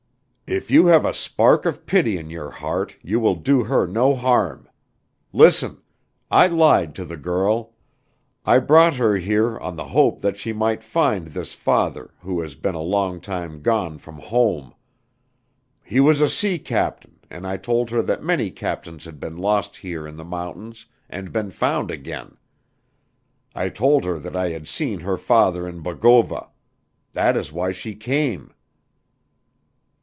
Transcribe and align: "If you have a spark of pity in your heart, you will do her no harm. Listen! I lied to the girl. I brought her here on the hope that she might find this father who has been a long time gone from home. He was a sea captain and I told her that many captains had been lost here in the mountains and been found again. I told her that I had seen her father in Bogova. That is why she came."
"If 0.53 0.69
you 0.69 0.87
have 0.87 1.05
a 1.05 1.13
spark 1.13 1.65
of 1.65 1.85
pity 1.85 2.17
in 2.17 2.29
your 2.29 2.49
heart, 2.49 2.97
you 3.01 3.21
will 3.21 3.35
do 3.35 3.63
her 3.63 3.87
no 3.87 4.13
harm. 4.13 4.67
Listen! 5.31 5.81
I 6.29 6.47
lied 6.47 6.93
to 6.95 7.05
the 7.05 7.15
girl. 7.15 7.71
I 8.45 8.59
brought 8.59 8.95
her 8.95 9.15
here 9.15 9.57
on 9.59 9.77
the 9.77 9.85
hope 9.85 10.19
that 10.19 10.35
she 10.35 10.51
might 10.51 10.83
find 10.83 11.27
this 11.27 11.53
father 11.53 12.13
who 12.19 12.41
has 12.41 12.55
been 12.55 12.75
a 12.75 12.81
long 12.81 13.21
time 13.21 13.61
gone 13.61 13.97
from 13.97 14.15
home. 14.19 14.73
He 15.85 16.01
was 16.01 16.19
a 16.19 16.27
sea 16.27 16.59
captain 16.59 17.19
and 17.29 17.47
I 17.47 17.55
told 17.55 17.89
her 17.91 18.01
that 18.01 18.21
many 18.21 18.49
captains 18.51 19.05
had 19.05 19.21
been 19.21 19.37
lost 19.37 19.77
here 19.77 20.05
in 20.05 20.17
the 20.17 20.25
mountains 20.25 20.85
and 21.09 21.31
been 21.31 21.51
found 21.51 21.89
again. 21.91 22.35
I 23.55 23.69
told 23.69 24.03
her 24.03 24.19
that 24.19 24.35
I 24.35 24.49
had 24.49 24.67
seen 24.67 24.99
her 24.99 25.15
father 25.15 25.65
in 25.65 25.79
Bogova. 25.79 26.49
That 27.13 27.37
is 27.37 27.53
why 27.53 27.71
she 27.71 27.95
came." 27.95 28.51